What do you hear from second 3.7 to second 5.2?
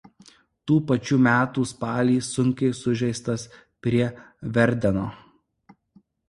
prie Verdeno.